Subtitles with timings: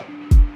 [0.00, 0.49] Bye.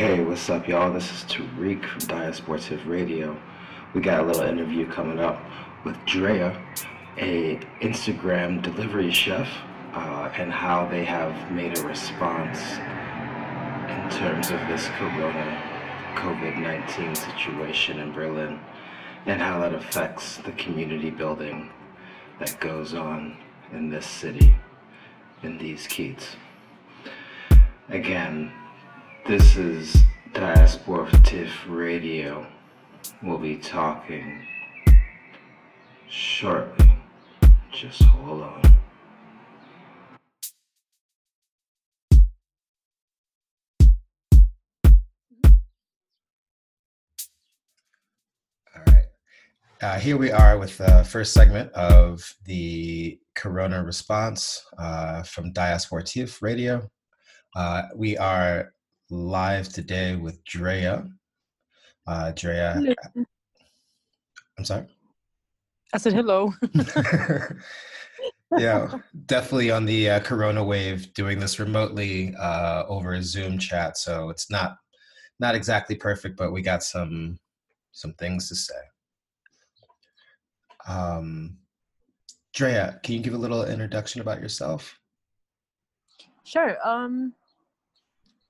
[0.00, 0.90] Hey, what's up, y'all?
[0.90, 3.38] This is Tarik from Diasportif Radio.
[3.92, 5.44] We got a little interview coming up
[5.84, 6.58] with Drea,
[7.18, 9.46] a Instagram delivery chef,
[9.92, 12.78] uh, and how they have made a response
[13.90, 15.62] in terms of this Corona
[16.14, 18.58] COVID-19 situation in Berlin,
[19.26, 21.68] and how that affects the community building
[22.38, 23.36] that goes on
[23.70, 24.56] in this city,
[25.42, 26.36] in these kids.
[27.90, 28.50] Again,
[29.26, 29.96] this is
[30.32, 32.46] Diasportif Radio.
[33.22, 34.46] We'll be talking
[36.08, 36.90] shortly.
[37.72, 38.62] Just hold on.
[48.74, 49.04] All right.
[49.82, 56.42] Uh, here we are with the first segment of the Corona response uh, from Diasportif
[56.42, 56.88] Radio.
[57.54, 58.72] Uh, we are
[59.10, 61.08] live today with Drea.
[62.06, 63.24] Uh, Drea, Hello.
[64.58, 64.86] I'm sorry.
[65.92, 66.52] I said hello.
[68.58, 73.96] yeah, definitely on the uh, Corona wave, doing this remotely uh, over a Zoom chat.
[73.96, 74.76] So it's not
[75.40, 77.38] not exactly perfect, but we got some
[77.92, 78.74] some things to say.
[80.86, 81.58] Um,
[82.54, 84.98] Drea, can you give a little introduction about yourself?
[86.44, 86.76] Sure.
[86.86, 87.34] Um,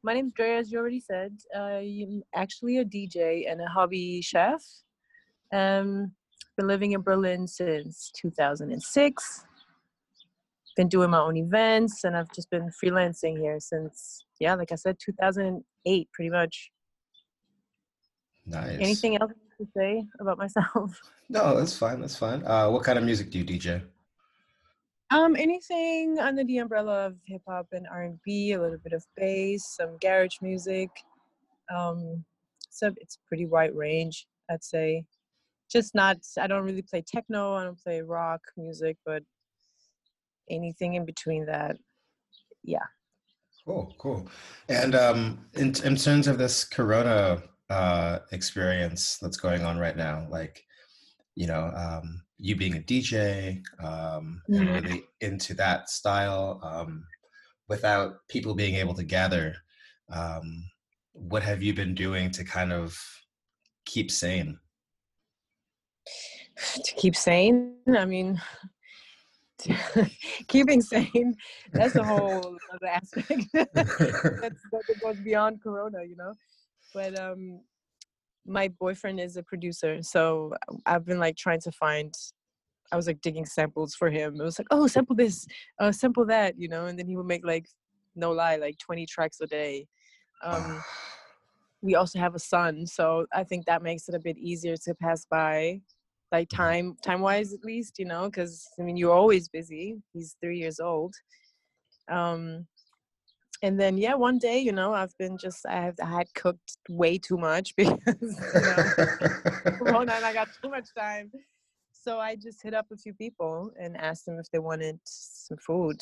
[0.03, 1.37] my name's Drea, as you already said.
[1.55, 4.63] I'm actually a DJ and a hobby chef.
[5.53, 6.13] Um,
[6.57, 9.45] been living in Berlin since 2006.
[10.77, 14.77] Been doing my own events, and I've just been freelancing here since, yeah, like I
[14.77, 16.71] said, 2008, pretty much.
[18.47, 18.79] Nice.
[18.81, 20.99] Anything else to say about myself?
[21.29, 22.01] No, that's fine.
[22.01, 22.45] That's fine.
[22.45, 23.83] Uh, what kind of music do you DJ?
[25.13, 28.93] Um, anything under the umbrella of hip hop and R and B, a little bit
[28.93, 30.89] of bass, some garage music.
[31.75, 32.25] Um,
[32.71, 35.05] so it's pretty wide range, I'd say.
[35.71, 36.19] Just not.
[36.39, 37.55] I don't really play techno.
[37.55, 39.23] I don't play rock music, but
[40.49, 41.77] anything in between that.
[42.63, 42.87] Yeah.
[43.67, 44.29] Cool, cool.
[44.69, 50.27] And um, in in terms of this Corona uh, experience that's going on right now,
[50.31, 50.65] like
[51.35, 54.75] you know, um, you being a DJ um, and Mhm.
[54.75, 57.05] really into that style, um,
[57.69, 59.55] without people being able to gather,
[60.09, 60.65] um,
[61.13, 62.99] what have you been doing to kind of
[63.85, 64.59] keep sane?
[66.85, 67.77] to keep sane.
[67.97, 68.41] I mean,
[70.49, 71.35] keeping sane.
[71.73, 73.47] That's a whole other aspect.
[73.53, 76.35] that's that goes beyond Corona, you know.
[76.95, 77.61] But um,
[78.47, 80.55] my boyfriend is a producer, so
[80.87, 82.13] I've been like trying to find.
[82.93, 84.35] I was like digging samples for him.
[84.41, 85.47] It was like, oh, sample this,
[85.79, 87.69] uh, sample that, you know, and then he would make like,
[88.17, 89.87] no lie, like 20 tracks a day.
[90.43, 90.83] Um,
[91.83, 94.95] we also have a son so i think that makes it a bit easier to
[94.95, 95.81] pass by
[96.33, 100.37] like time time wise at least you know because i mean you're always busy he's
[100.43, 101.15] three years old
[102.11, 102.67] um
[103.63, 106.79] and then yeah one day you know i've been just i have i had cooked
[106.89, 108.01] way too much because
[108.55, 111.31] you know i got too much time
[111.93, 115.59] so i just hit up a few people and asked them if they wanted some
[115.59, 116.01] food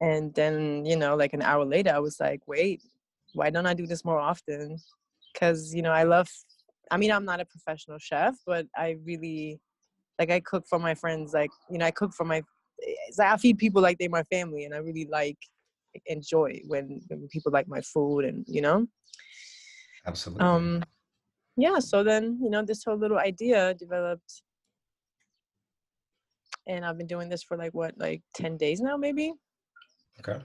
[0.00, 2.80] and then you know like an hour later i was like wait
[3.34, 4.78] why don't I do this more often?
[5.32, 6.28] Because you know, I love.
[6.90, 9.60] I mean, I'm not a professional chef, but I really
[10.18, 10.30] like.
[10.30, 11.32] I cook for my friends.
[11.32, 12.42] Like you know, I cook for my.
[12.86, 15.38] Eh, I feed people like they're my family, and I really like
[16.06, 18.86] enjoy when, when people like my food, and you know.
[20.06, 20.44] Absolutely.
[20.44, 20.82] Um,
[21.56, 21.78] yeah.
[21.78, 24.42] So then you know, this whole little idea developed,
[26.66, 29.32] and I've been doing this for like what, like ten days now, maybe.
[30.20, 30.42] Okay.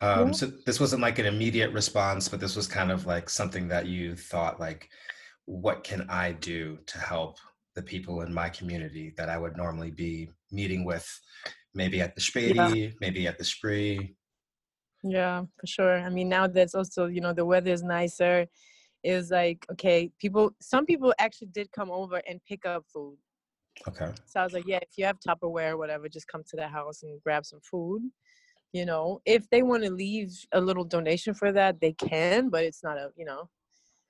[0.00, 0.32] Um, Yeah.
[0.32, 3.86] So this wasn't like an immediate response, but this was kind of like something that
[3.86, 4.88] you thought like,
[5.46, 7.38] what can I do to help
[7.74, 11.06] the people in my community that I would normally be meeting with,
[11.74, 14.14] maybe at the Späti, maybe at the Spree.
[15.04, 15.98] Yeah, for sure.
[15.98, 18.46] I mean, now that's also, you know, the weather is nicer.
[19.02, 23.18] Is like, okay, people, some people actually did come over and pick up food.
[23.86, 24.10] Okay.
[24.24, 26.66] So I was like, yeah, if you have Tupperware or whatever, just come to the
[26.66, 28.02] house and grab some food.
[28.72, 32.64] You know, if they want to leave a little donation for that, they can, but
[32.64, 33.50] it's not a, you know.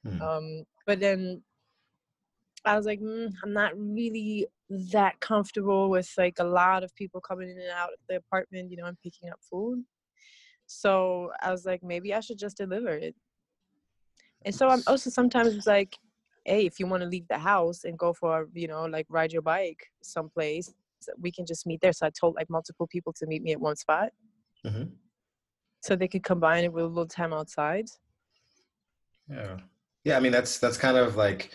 [0.05, 0.23] Hmm.
[0.23, 1.43] Um, but then
[2.65, 4.47] I was like, mm, I'm not really
[4.93, 8.71] that comfortable with like a lot of people coming in and out of the apartment,
[8.71, 9.85] you know, and picking up food.
[10.67, 13.15] So I was like, maybe I should just deliver it.
[14.45, 15.97] And so I'm also sometimes it's like,
[16.45, 19.33] hey, if you want to leave the house and go for, you know, like ride
[19.33, 20.73] your bike someplace,
[21.19, 21.93] we can just meet there.
[21.93, 24.11] So I told like multiple people to meet me at one spot
[24.65, 24.85] hmm
[25.83, 27.91] so they could combine it with a little time outside.
[29.29, 29.59] Yeah.
[30.05, 30.17] Yeah.
[30.17, 31.51] I mean, that's that's kind of like,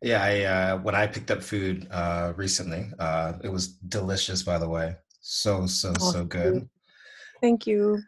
[0.00, 0.22] yeah.
[0.22, 4.42] I uh, when I picked up food uh, recently, uh, it was delicious.
[4.42, 6.68] By the way, so so so good.
[7.40, 8.02] Thank you.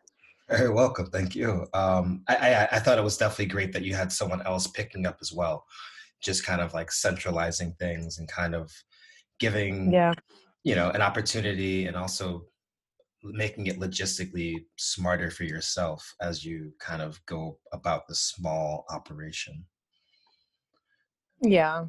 [0.49, 1.07] Very welcome.
[1.11, 1.67] Thank you.
[1.75, 5.05] Um, I, I I thought it was definitely great that you had someone else picking
[5.07, 5.65] up as well,
[6.23, 8.71] just kind of like centralizing things and kind of
[9.41, 10.15] giving Yeah.
[10.63, 12.47] you know an opportunity and also
[13.23, 19.65] making it logistically smarter for yourself as you kind of go about the small operation.
[21.43, 21.87] Yeah.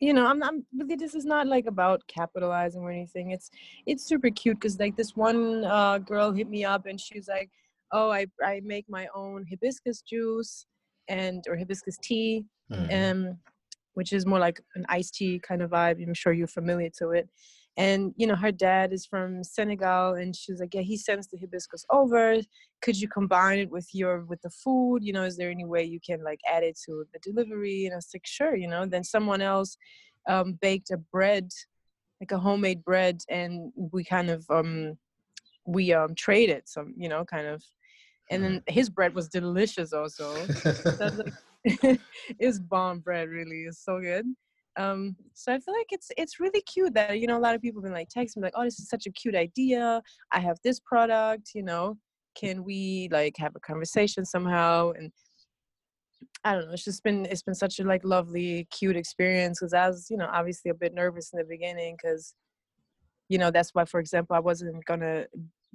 [0.00, 3.30] You know, I'm, I'm this is not like about capitalizing or anything.
[3.30, 3.50] It's,
[3.86, 7.50] it's super cute because like this one uh, girl hit me up and she's like,
[7.92, 10.66] oh, I, I make my own hibiscus juice
[11.08, 12.44] and, or hibiscus tea.
[12.72, 13.12] Mhm.
[13.28, 13.38] um,
[13.94, 16.02] which is more like an iced tea kind of vibe.
[16.06, 17.28] I'm sure you're familiar to it.
[17.76, 21.38] And you know, her dad is from Senegal, and she's like, "Yeah, he sends the
[21.38, 22.40] hibiscus over.
[22.80, 25.04] Could you combine it with your with the food?
[25.04, 27.94] You know, is there any way you can like add it to the delivery?" And
[27.94, 29.76] I was like, "Sure." You know, then someone else
[30.28, 31.50] um, baked a bread,
[32.20, 34.96] like a homemade bread, and we kind of um,
[35.66, 37.62] we um, traded some, you know, kind of.
[38.30, 40.48] And then his bread was delicious also
[40.98, 41.34] that's like
[42.38, 44.24] it's bomb bread really it's so good
[44.76, 47.62] um so i feel like it's it's really cute that you know a lot of
[47.62, 50.02] people have been like text me like oh this is such a cute idea.
[50.32, 51.96] I have this product you know.
[52.38, 54.92] Can we like have a conversation somehow?
[54.92, 55.10] And
[56.44, 59.72] i don't know it's just been it's been such a like lovely cute experience because
[59.74, 62.34] i was you know obviously a bit nervous in the beginning because
[63.28, 65.26] you know that's why for example i wasn't gonna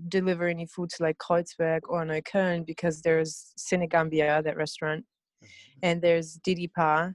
[0.07, 5.05] deliver any food to like Kreuzberg or Neukölln because there's Senegambia, that restaurant,
[5.83, 7.11] and there's Didi Pa.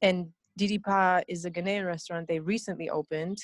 [0.00, 3.38] And Didi Pa is a Ghanaian restaurant they recently opened.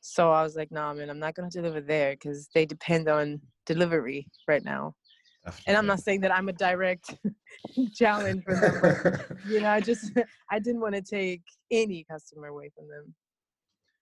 [0.00, 3.08] So I was like, nah, man, I'm not going to deliver there because they depend
[3.08, 4.94] on delivery right now.
[5.66, 7.14] And I'm not saying that I'm a direct
[7.94, 10.12] challenge for them, but, you know, I just,
[10.50, 13.14] I didn't want to take any customer away from them,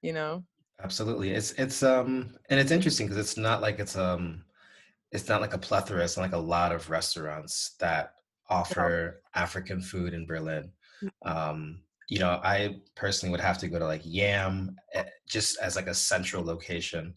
[0.03, 0.45] you know?
[0.83, 1.31] Absolutely.
[1.31, 4.45] It's it's um and it's interesting because it's not like it's um
[5.13, 8.15] it's not like a plethora, it's like a lot of restaurants that
[8.49, 10.73] offer African food in Berlin.
[11.25, 11.83] Um,
[12.13, 15.87] you know, I personally would have to go to like Yam eh, just as like
[15.87, 17.15] a central location.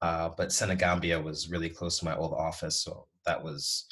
[0.00, 3.86] Uh, but Senegambia was really close to my old office, so that was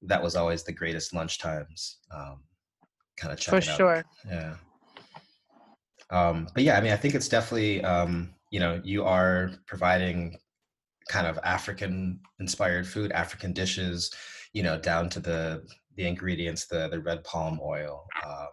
[0.00, 1.98] that was always the greatest lunch times.
[2.10, 2.44] Um,
[3.18, 3.76] kind of check For it out.
[3.76, 4.04] sure.
[4.26, 4.54] Yeah.
[6.08, 10.38] Um, but yeah, I mean, I think it's definitely, um, you know, you are providing
[11.10, 14.10] kind of African inspired food, African dishes,
[14.54, 15.62] you know, down to the
[15.96, 18.06] the ingredients, the the red palm oil.
[18.24, 18.48] Um,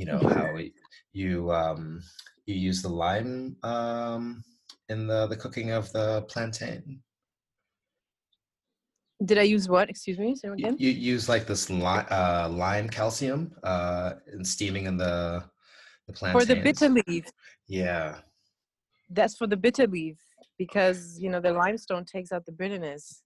[0.00, 0.72] you know how it-
[1.12, 2.00] you um,
[2.46, 4.42] you use the lime um,
[4.92, 7.02] in the the cooking of the plantain.
[9.28, 9.90] Did I use what?
[9.90, 10.34] Excuse me.
[10.34, 10.76] Say it You, again.
[10.84, 13.40] you use like this lime, uh, lime calcium
[13.72, 15.16] uh, in steaming in the
[16.06, 16.40] the plantain.
[16.40, 17.24] For the bitter leaf.
[17.68, 18.08] Yeah.
[19.16, 20.18] That's for the bitter leaf
[20.56, 23.22] because you know the limestone takes out the bitterness.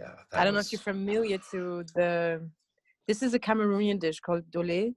[0.00, 0.14] Yeah.
[0.32, 1.60] I don't know if you're familiar to
[1.96, 2.10] the.
[3.08, 4.94] This is a Cameroonian dish called ndolé,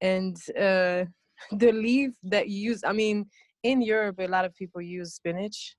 [0.00, 1.04] and uh,
[1.52, 2.82] the leaf that you use.
[2.84, 3.26] I mean,
[3.62, 5.76] in Europe, a lot of people use spinach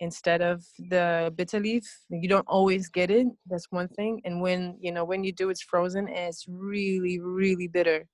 [0.00, 1.84] instead of the bitter leaf.
[2.10, 3.26] You don't always get it.
[3.46, 4.20] That's one thing.
[4.24, 8.06] And when you know when you do, it's frozen and it's really, really bitter.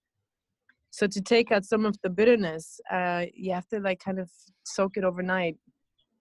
[0.91, 4.31] So to take out some of the bitterness, uh, you have to like kind of
[4.65, 5.57] soak it overnight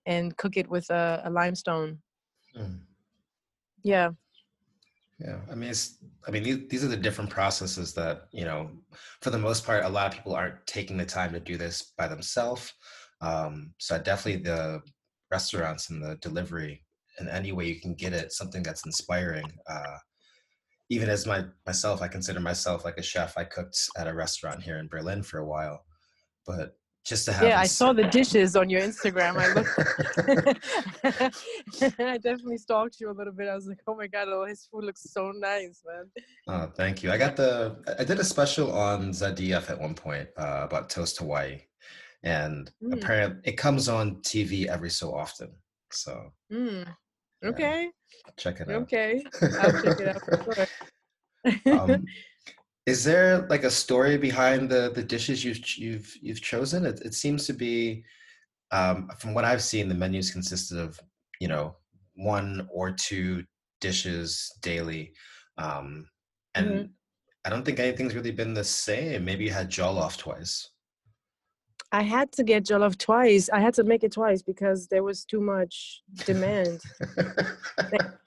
[0.06, 2.00] and cook it with a, a limestone.
[2.58, 2.80] Mm.
[3.84, 4.10] Yeah.
[5.20, 5.98] Yeah, I mean, it's.
[6.28, 8.70] I mean, these, are the different processes that you know,
[9.22, 11.94] for the most part, a lot of people aren't taking the time to do this
[11.98, 12.74] by themselves.
[13.22, 14.82] Um, so definitely the
[15.32, 16.84] restaurants and the delivery,
[17.20, 19.52] in any way you can get it, something that's inspiring.
[19.68, 19.98] Uh,
[20.90, 23.38] even as my myself, I consider myself like a chef.
[23.38, 25.84] I cooked at a restaurant here in Berlin for a while,
[26.46, 29.38] but just to have Yeah, I saw the dishes on your Instagram.
[29.38, 29.72] I looked.
[32.00, 33.48] I definitely stalked you a little bit.
[33.48, 36.06] I was like, oh my god, oh, his food looks so nice, man.
[36.50, 37.12] Oh, thank you.
[37.12, 37.78] I got the.
[37.98, 41.62] I did a special on Zadiev at one point uh, about Toast Hawaii,
[42.24, 42.94] and Mm.
[43.02, 45.50] apparently it comes on TV every so often.
[45.92, 46.86] So Mm.
[47.42, 47.50] Yeah.
[47.50, 47.90] Okay.
[48.36, 48.82] check it out.
[48.84, 49.24] Okay.
[49.62, 50.68] I'll check it out for
[51.66, 51.80] sure.
[51.80, 52.04] um,
[52.88, 56.86] is there like a story behind the the dishes you've you've you've chosen?
[56.86, 58.04] It, it seems to be,
[58.72, 61.00] um, from what I've seen, the menus consisted of
[61.40, 61.76] you know
[62.16, 63.44] one or two
[63.82, 65.14] dishes daily,
[65.58, 66.08] um,
[66.56, 66.90] and Mhm.
[67.46, 69.26] I don't think anything's really been the same.
[69.26, 70.70] Maybe you had jollof twice.
[71.92, 73.50] I had to get jollof twice.
[73.50, 76.82] I had to make it twice because there was too much demand.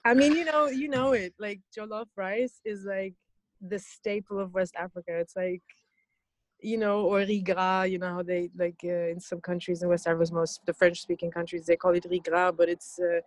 [0.03, 1.33] I mean, you know, you know it.
[1.39, 3.13] Like jollof rice is like
[3.61, 5.17] the staple of West Africa.
[5.19, 5.61] It's like,
[6.61, 7.83] you know, or riz gras.
[7.83, 11.31] You know how they like uh, in some countries in West Africa, most the French-speaking
[11.31, 13.21] countries, they call it riz gras, but it's uh,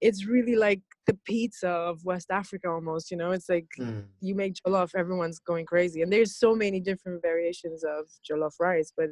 [0.00, 3.10] it's really like the pizza of West Africa almost.
[3.10, 4.04] You know, it's like Mm.
[4.20, 8.92] you make jollof, everyone's going crazy, and there's so many different variations of jollof rice.
[8.96, 9.10] But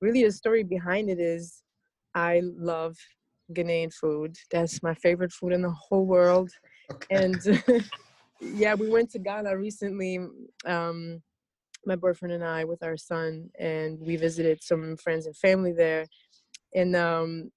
[0.00, 1.62] really, the story behind it is,
[2.14, 2.96] I love
[3.52, 4.36] Ghanaian food.
[4.50, 6.50] That's my favorite food in the whole world
[6.92, 7.24] Okay.
[7.24, 7.40] and
[8.42, 10.18] yeah we went to ghana recently
[10.66, 11.22] um
[11.86, 16.06] my boyfriend and i with our son and we visited some friends and family there
[16.74, 17.50] and um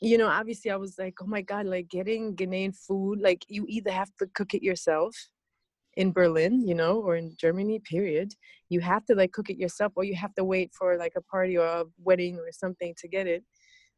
[0.00, 3.64] you know obviously i was like oh my god like getting ghanaian food like you
[3.68, 5.14] either have to cook it yourself
[5.96, 8.32] in berlin you know or in germany period.
[8.70, 11.22] You have to like cook it yourself or you have to wait for like a
[11.22, 13.42] party or a wedding or something to get it.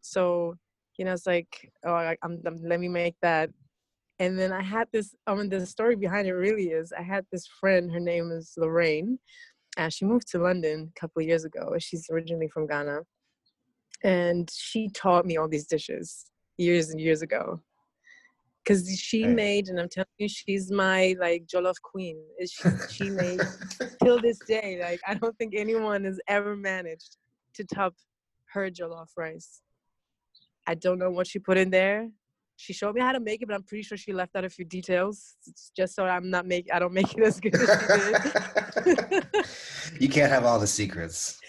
[0.01, 0.55] So
[0.97, 3.51] you know it's like oh I'm, I'm let me make that
[4.21, 5.15] and then I had this.
[5.27, 7.91] I mean, the story behind it really is I had this friend.
[7.91, 9.19] Her name is Lorraine.
[9.79, 11.75] Uh, she moved to London a couple of years ago.
[11.79, 13.01] She's originally from Ghana,
[14.05, 16.27] and she taught me all these dishes
[16.59, 17.61] years and years ago.
[18.67, 19.33] Cause she Okay.
[19.33, 22.19] made, and I'm telling you, she's my like jollof queen.
[22.47, 23.41] She she made
[24.03, 24.79] till this day.
[24.83, 27.17] Like I don't think anyone has ever managed
[27.55, 27.95] to top
[28.53, 29.63] her jollof rice.
[30.67, 32.11] I don't know what she put in there.
[32.61, 34.51] She showed me how to make it, but I'm pretty sure she left out a
[34.51, 37.71] few details s- just so I'm not make I don't make it as good as
[37.71, 37.87] she
[38.85, 39.47] did.
[40.03, 41.41] you can't have all the secrets.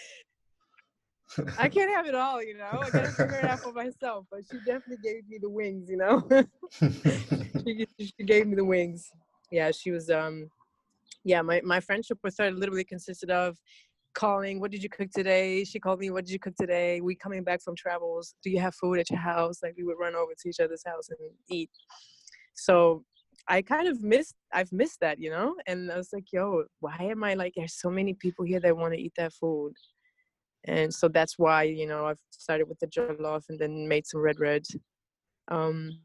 [1.58, 2.80] I can't have it all, you know.
[2.82, 4.24] I gotta figure it out for myself.
[4.30, 6.26] But she definitely gave me the wings, you know.
[7.66, 9.10] she, she gave me the wings.
[9.50, 10.50] Yeah, she was um
[11.24, 13.58] yeah, my, my friendship with her literally consisted of
[14.14, 15.64] calling, what did you cook today?
[15.64, 17.00] She called me, what did you cook today?
[17.00, 18.34] We coming back from travels.
[18.42, 19.62] Do you have food at your house?
[19.62, 21.18] Like we would run over to each other's house and
[21.50, 21.70] eat.
[22.54, 23.04] So
[23.48, 25.56] I kind of missed I've missed that, you know?
[25.66, 28.76] And I was like, yo, why am I like there's so many people here that
[28.76, 29.72] want to eat that food?
[30.64, 34.20] And so that's why, you know, I've started with the jollof and then made some
[34.20, 34.64] red red.
[35.48, 36.00] Um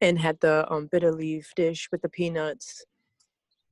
[0.00, 2.84] and had the um, bitter leaf dish with the peanuts.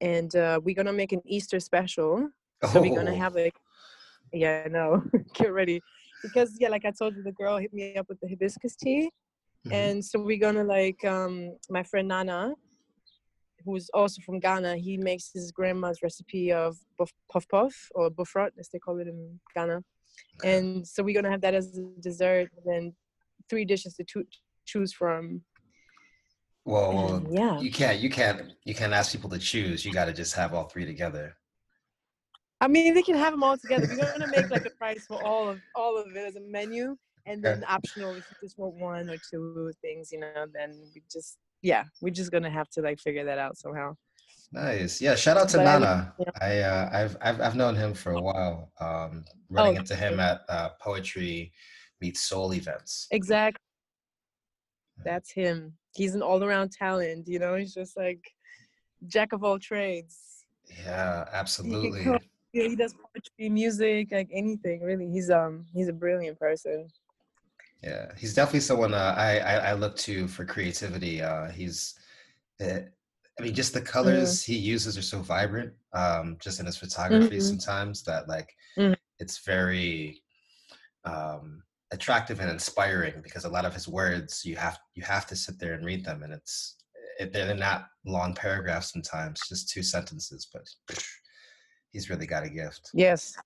[0.01, 2.29] And uh, we're gonna make an Easter special.
[2.71, 3.17] So we're gonna Oh.
[3.17, 3.51] have a
[4.33, 5.03] yeah, no,
[5.35, 5.83] get ready.
[6.23, 9.11] Because yeah, like I told you, the girl hit me up with the hibiscus tea.
[9.67, 9.73] Mhm.
[9.73, 12.55] And so we're gonna like um my friend Nana,
[13.65, 18.51] who's also from Ghana, he makes his grandma's recipe of buff, puff puff or bofrot,
[18.59, 19.83] as they call it in Ghana.
[20.45, 22.95] And so we're gonna have that as a dessert, and then
[23.51, 24.27] three dishes to choo-
[24.65, 25.43] choose from.
[26.65, 29.85] Well, well, yeah, you can't you can't you can't ask people to choose.
[29.85, 31.37] You got to just have all three together.
[32.63, 33.89] I mean they can have them all together.
[33.91, 36.97] We're gonna make like a price for all of all of it as a menu,
[37.27, 40.47] and then optional if you just want one or two things, you know.
[40.55, 43.97] Then we just yeah, we're just gonna have to like figure that out somehow.
[44.53, 45.01] Nice.
[45.01, 45.15] Yeah.
[45.17, 46.15] Shout out to But Nana.
[46.19, 46.31] yeah.
[46.41, 48.71] I uh, I've, I've I've known him for a while.
[48.81, 51.53] Um, running Oh, into him at uh, poetry
[52.01, 53.09] meets soul events.
[53.11, 53.59] Exactly.
[55.05, 55.73] That's him.
[55.97, 57.27] He's an all-around talent.
[57.29, 58.21] You know, he's just like
[59.07, 60.19] jack of all trades.
[60.85, 62.05] Yeah, absolutely.
[62.05, 62.23] cook.
[62.53, 64.83] Yeah, he does poetry, music, like anything.
[64.83, 66.89] Really, he's um he's a brilliant person.
[67.83, 71.21] Yeah, he's definitely someone uh, I, I I look to for creativity.
[71.23, 71.99] Uh, he's,
[72.61, 72.81] uh,
[73.39, 75.73] I mean, just the colors he uses are so vibrant.
[75.93, 77.43] Um, just in his photography, Mhm.
[77.43, 78.97] sometimes that like Mhm.
[79.19, 80.23] it's very
[81.05, 85.37] um, attractive and inspiring because a lot of his words you have you have to
[85.37, 86.77] sit there and read them, and it's
[87.19, 90.67] it, they're not long paragraphs sometimes, just two sentences, but
[91.93, 92.91] he's really got a gift.
[92.95, 93.37] Yes,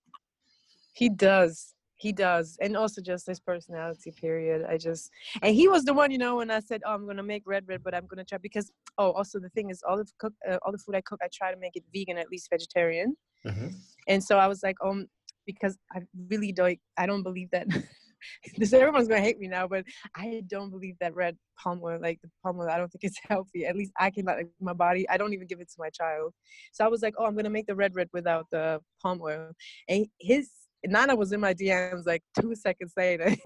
[0.93, 1.73] he does.
[1.99, 4.11] He does, and also just his personality.
[4.11, 4.65] Period.
[4.69, 5.09] I just
[5.41, 7.67] and he was the one, you know, when I said, "Oh, I'm gonna make red
[7.67, 10.57] red," but I'm gonna try because oh, also the thing is, all the cook, uh,
[10.63, 13.17] all the food I cook, I try to make it vegan, at least vegetarian.
[13.43, 13.69] hmm
[14.07, 15.07] And so I was like, um,
[15.45, 17.67] because I really don't, I don't believe that.
[18.57, 19.83] this everyone's gonna hate me now, but
[20.15, 23.19] I don't believe that red palm oil, like the palm oil, I don't think it's
[23.27, 23.65] healthy.
[23.65, 25.07] At least I can like my body.
[25.09, 26.33] I don't even give it to my child.
[26.71, 29.51] So I was like, oh, I'm gonna make the red red without the palm oil.
[29.87, 30.49] And his
[30.85, 33.29] Nana was in my DMs like two seconds later.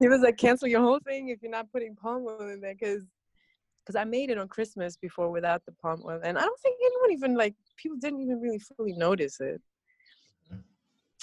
[0.00, 2.74] he was like, cancel your whole thing if you're not putting palm oil in there,
[2.74, 3.02] because
[3.86, 6.76] because I made it on Christmas before without the palm oil, and I don't think
[6.84, 9.62] anyone even like people didn't even really fully notice it.
[10.52, 10.62] Mm.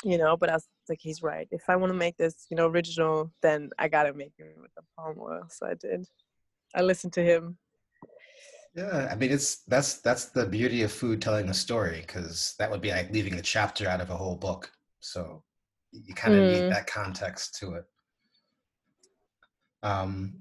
[0.05, 1.47] You know, but I was like, he's right.
[1.51, 4.73] If I want to make this, you know, original, then I gotta make it with
[4.75, 5.43] the palm oil.
[5.49, 6.05] So I did.
[6.73, 7.57] I listened to him.
[8.75, 12.71] Yeah, I mean, it's that's that's the beauty of food telling a story because that
[12.71, 14.71] would be like leaving a chapter out of a whole book.
[14.99, 15.43] So
[15.91, 16.53] you kind of mm.
[16.53, 17.85] need that context to it.
[19.83, 20.37] Um,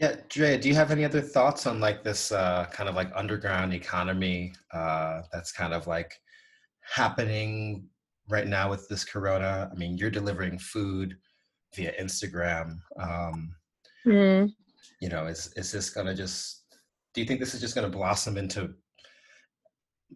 [0.00, 3.10] yeah, Drea, do you have any other thoughts on like this uh, kind of like
[3.14, 6.20] underground economy uh, that's kind of like
[6.80, 7.88] happening
[8.28, 9.70] right now with this corona?
[9.70, 11.16] I mean, you're delivering food
[11.76, 12.78] via Instagram.
[12.98, 13.54] Um,
[14.04, 14.52] mm.
[15.00, 16.62] You know, is is this gonna just?
[17.14, 18.74] Do you think this is just gonna blossom into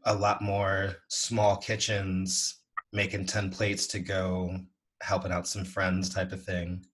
[0.07, 4.59] a lot more small kitchens making ten plates to go,
[5.03, 6.85] helping out some friends type of thing?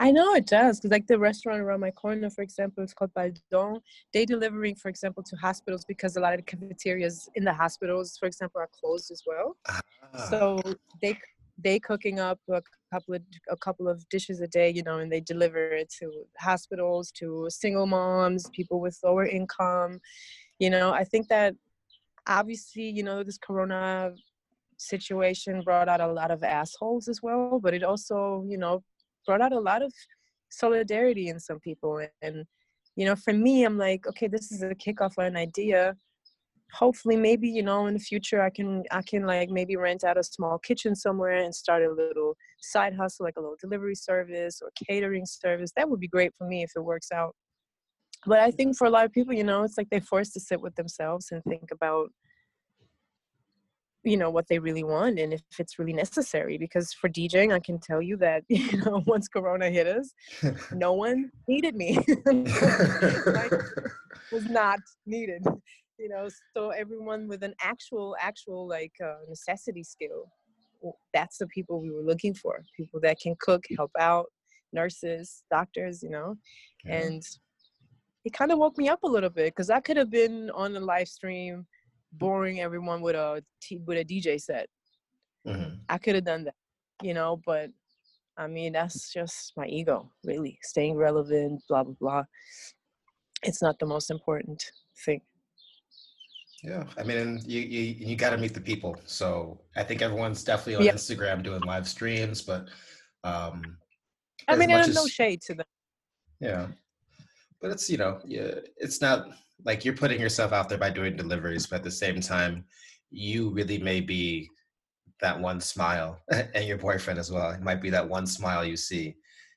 [0.00, 3.12] I know it does because, like the restaurant around my corner, for example, it's called
[3.14, 3.80] Baldon.
[4.12, 8.16] They delivering, for example, to hospitals because a lot of the cafeterias in the hospitals,
[8.18, 9.56] for example, are closed as well.
[9.66, 10.26] Ah.
[10.30, 10.60] So
[11.02, 11.18] they
[11.62, 15.12] they cooking up a couple of a couple of dishes a day, you know, and
[15.12, 20.00] they deliver it to hospitals, to single moms, people with lower income.
[20.58, 21.54] You know, I think that
[22.26, 24.12] obviously, you know, this Corona
[24.76, 28.82] situation brought out a lot of assholes as well, but it also, you know,
[29.28, 29.92] brought out a lot of
[30.48, 32.00] solidarity in some people.
[32.22, 32.46] And,
[32.96, 35.94] you know, for me, I'm like, okay, this is a kickoff for an idea.
[36.72, 40.18] Hopefully, maybe you know, in the future, I can I can like maybe rent out
[40.18, 44.60] a small kitchen somewhere and start a little side hustle, like a little delivery service
[44.62, 45.70] or catering service.
[45.76, 47.34] That would be great for me if it works out.
[48.26, 50.40] But I think for a lot of people, you know, it's like they're forced to
[50.40, 52.08] sit with themselves and think about
[54.08, 57.58] you know what they really want and if it's really necessary because for djing i
[57.58, 60.12] can tell you that you know once corona hit us
[60.72, 61.98] no one needed me
[64.32, 65.44] was not needed
[65.98, 70.30] you know so everyone with an actual actual like uh, necessity skill
[71.12, 74.26] that's the people we were looking for people that can cook help out
[74.72, 76.34] nurses doctors you know
[76.84, 76.98] yeah.
[76.98, 77.22] and
[78.24, 80.72] it kind of woke me up a little bit because i could have been on
[80.72, 81.66] the live stream
[82.12, 83.42] boring everyone with a
[83.86, 84.68] with a DJ set.
[85.46, 85.76] Mm-hmm.
[85.88, 86.54] I could have done that,
[87.02, 87.70] you know, but
[88.36, 90.58] I mean that's just my ego, really.
[90.62, 92.24] Staying relevant, blah blah blah.
[93.42, 94.62] It's not the most important
[95.04, 95.20] thing.
[96.64, 98.96] Yeah, I mean, you you, you got to meet the people.
[99.06, 100.92] So I think everyone's definitely on yeah.
[100.92, 102.66] Instagram doing live streams, but
[103.22, 103.76] um,
[104.48, 105.66] I mean, there's no shade to them.
[106.40, 106.66] Yeah,
[107.60, 109.28] but it's you know, yeah, it's not
[109.64, 112.64] like you're putting yourself out there by doing deliveries, but at the same time,
[113.10, 114.48] you really may be
[115.20, 117.50] that one smile and your boyfriend as well.
[117.50, 119.16] It might be that one smile you see,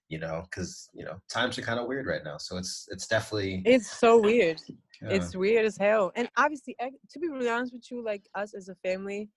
[0.10, 2.38] you know, because you know times are kind of weird right now.
[2.38, 4.60] So it's it's definitely it's so weird.
[5.02, 5.10] Yeah.
[5.10, 6.12] It's weird as hell.
[6.16, 9.30] And obviously, to be really honest with you, like us as a family,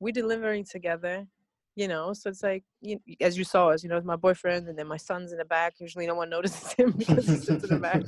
[0.00, 1.26] we're delivering together.
[1.74, 4.78] You know, so it's like you, as you saw us, you know, my boyfriend and
[4.78, 5.74] then my son's in the back.
[5.78, 8.02] Usually, no one notices him because he sits in the back.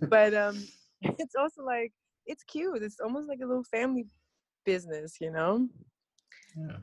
[0.10, 0.62] But um,
[1.18, 1.92] it's also like
[2.26, 2.82] it's cute.
[2.82, 4.06] It's almost like a little family
[4.64, 5.68] business, you know.
[6.56, 6.78] Yeah.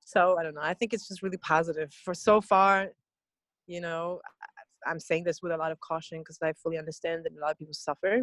[0.00, 0.62] So I don't know.
[0.62, 2.88] I think it's just really positive for so far.
[3.66, 4.20] You know,
[4.86, 7.52] I'm saying this with a lot of caution because I fully understand that a lot
[7.52, 8.22] of people suffer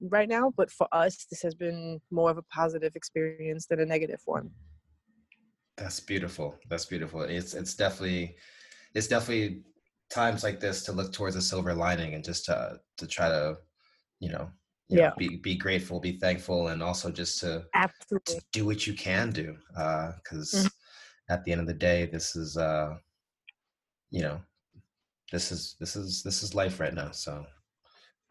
[0.00, 0.52] right now.
[0.56, 4.50] But for us, this has been more of a positive experience than a negative one.
[5.76, 6.58] That's beautiful.
[6.68, 7.22] That's beautiful.
[7.22, 8.36] It's it's definitely
[8.94, 9.62] it's definitely
[10.08, 13.56] times like this to look towards a silver lining and just to to try to
[14.20, 14.50] you know,
[14.88, 15.08] you yeah.
[15.08, 18.36] Know, be be grateful, be thankful, and also just to, Absolutely.
[18.36, 19.56] To do what you can do.
[19.68, 21.32] Because uh, mm-hmm.
[21.32, 22.96] at the end of the day, this is uh,
[24.10, 24.40] you know,
[25.32, 27.10] this is this is this is life right now.
[27.10, 27.44] So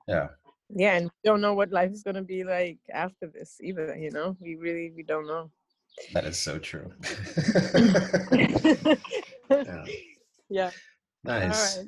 [0.08, 0.28] yeah.
[0.70, 3.96] Yeah, and we don't know what life is gonna be like after this either.
[3.96, 5.52] You know, we really we don't know.
[6.14, 6.92] That is so true.
[9.50, 9.86] yeah.
[10.50, 10.72] yeah.
[11.24, 11.80] Nice.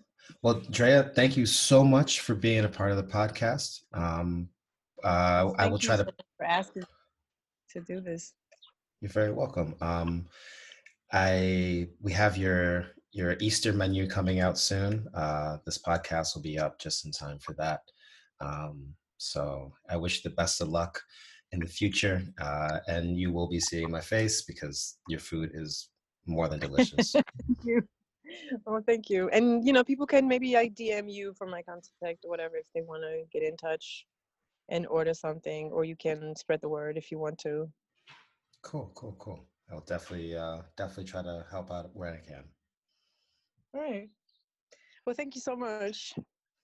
[0.41, 3.81] Well, Drea, thank you so much for being a part of the podcast.
[3.93, 4.49] Um,
[5.03, 6.05] uh, I will try to
[6.37, 6.83] for asking
[7.71, 8.33] to do this.
[9.01, 9.75] You're very welcome.
[9.81, 10.25] Um,
[11.11, 15.07] I we have your your Easter menu coming out soon.
[15.13, 17.81] Uh, this podcast will be up just in time for that.
[18.41, 21.01] Um, so I wish the best of luck
[21.51, 25.89] in the future, uh, and you will be seeing my face because your food is
[26.25, 27.11] more than delicious.
[27.13, 27.23] Thank
[27.63, 27.87] you.
[28.67, 29.29] Oh, thank you.
[29.29, 32.67] And you know, people can maybe I DM you for my contact or whatever if
[32.73, 34.05] they want to get in touch
[34.69, 37.69] and order something, or you can spread the word if you want to.
[38.63, 39.47] Cool, cool, cool.
[39.71, 42.43] I'll definitely, uh, definitely try to help out where I can.
[43.73, 44.09] All right.
[45.05, 46.13] Well, thank you so much.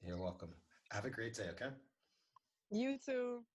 [0.05, 0.53] You're welcome.
[0.91, 1.49] Have a great day.
[1.51, 1.69] Okay.
[2.71, 3.45] You too.